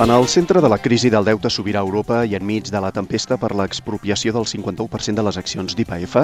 [0.00, 3.36] En el centre de la crisi del deute sobirà Europa i enmig de la tempesta
[3.36, 6.14] per l'expropiació del 51% de les accions d'IPF,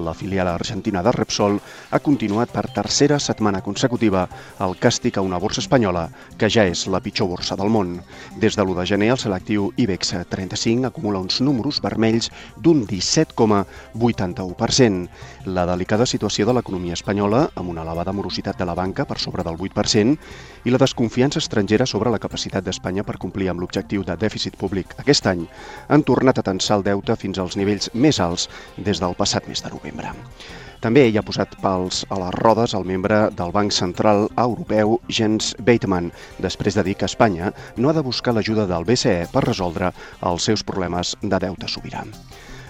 [0.00, 4.24] la filial argentina de Repsol ha continuat per tercera setmana consecutiva
[4.64, 6.08] el càstig a una borsa espanyola,
[6.40, 8.00] que ja és la pitjor borsa del món.
[8.40, 15.12] Des de l'1 de gener, el selectiu IBEX 35 acumula uns números vermells d'un 17,81%.
[15.44, 19.44] La delicada situació de l'economia espanyola, amb una elevada morositat de la banca per sobre
[19.44, 20.16] del 8%,
[20.64, 24.94] i la desconfiança estrangera sobre la capacitat d'Espanya per complir amb l'objectiu de dèficit públic
[25.02, 25.46] aquest any,
[25.88, 28.46] han tornat a tensar el deute fins als nivells més alts
[28.78, 30.14] des del passat mes de novembre.
[30.84, 35.54] També hi ha posat pals a les rodes el membre del Banc Central Europeu, Jens
[35.66, 36.12] Weidmann,
[36.46, 39.90] després de dir que Espanya no ha de buscar l'ajuda del BCE per resoldre
[40.30, 42.04] els seus problemes de deute sobirà.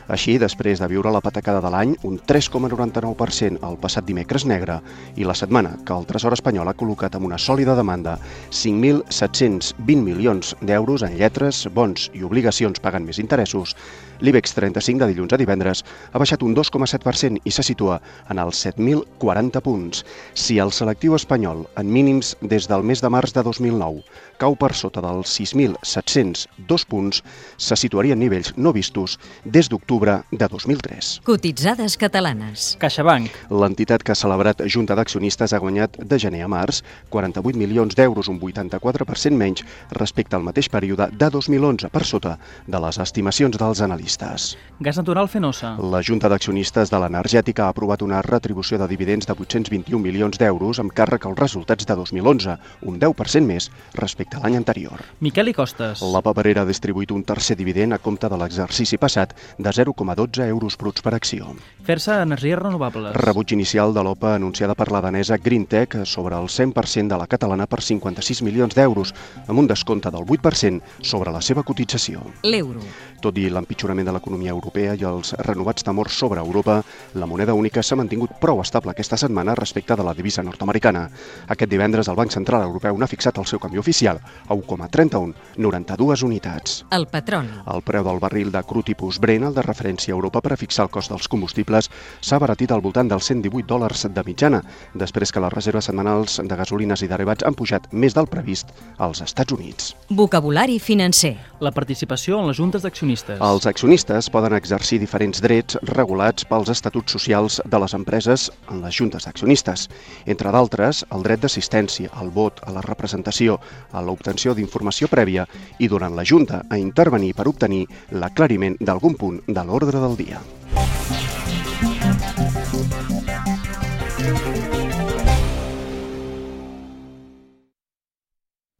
[0.06, 4.78] Així, després de viure la patacada de l'any, un 3,99% el passat dimecres negre
[5.18, 8.14] i la setmana que el Tresor espanyol ha col·locat amb una sòlida demanda
[8.54, 13.74] 5.720 milions d'euros en lletres, bons i obligacions pagant més interessos,
[14.22, 17.98] l'IBEX 35 de dilluns a divendres ha baixat un 2,7% i se situa
[18.30, 20.04] en els 7.040 punts.
[20.38, 24.06] Si el selectiu espanyol, en mínims des del mes de març de 2009,
[24.38, 27.22] cau per sota dels 6.702 punts,
[27.58, 31.20] se situaria en nivells no vistos des d'octubre de 2003.
[31.24, 32.76] Cotitzades catalanes.
[32.80, 33.30] CaixaBank.
[33.50, 38.28] L'entitat que ha celebrat Junta d'Accionistes ha guanyat de gener a març 48 milions d'euros,
[38.28, 42.36] un 84% menys respecte al mateix període de 2011, per sota
[42.66, 44.56] de les estimacions dels analistes.
[44.80, 45.76] Gas natural Fenosa.
[45.80, 50.80] La Junta d'Accionistes de l'Energètica ha aprovat una retribució de dividends de 821 milions d'euros
[50.82, 55.02] amb càrrec als resultats de 2011, un 10% més respecte a l'any anterior.
[55.20, 56.02] Miquel i Costes.
[56.02, 60.76] La paperera ha distribuït un tercer dividend a compte de l'exercici passat de 0,12 euros
[60.76, 61.54] bruts per acció.
[61.86, 63.14] Fer-se energies renovables.
[63.14, 67.68] Rebuig inicial de l'OPA anunciada per la danesa GreenTech sobre el 100% de la catalana
[67.70, 69.14] per 56 milions d'euros,
[69.46, 72.24] amb un descompte del 8% sobre la seva cotització.
[72.42, 72.82] L'euro.
[73.22, 76.80] Tot i l'empitjorament de l'economia europea i els renovats temors sobre Europa,
[77.14, 81.06] la moneda única s'ha mantingut prou estable aquesta setmana respecte de la divisa nord-americana.
[81.46, 86.26] Aquest divendres el Banc Central Europeu n'ha fixat el seu canvi oficial a 1,31, 92
[86.26, 86.82] unitats.
[86.90, 87.62] El petroli.
[87.70, 90.56] El preu del barril de cru tipus Brent, el de referència a Europa per a
[90.56, 91.90] fixar el cost dels combustibles,
[92.24, 94.62] s'ha baratit al voltant dels 118 dòlars de mitjana,
[94.94, 99.20] després que les reserves setmanals de gasolines i derivats han pujat més del previst als
[99.20, 99.92] Estats Units.
[100.08, 101.36] Vocabulari financer.
[101.60, 103.40] La participació en les juntes d'accionistes.
[103.40, 108.96] Els accionistes poden exercir diferents drets regulats pels estatuts socials de les empreses en les
[108.96, 109.88] juntes d'accionistes.
[110.26, 113.58] Entre d'altres, el dret d'assistència, al vot, a la representació,
[113.92, 115.46] a l'obtenció d'informació prèvia
[115.78, 120.40] i durant la junta a intervenir per obtenir l'aclariment d'algun punt de l'ordre del dia.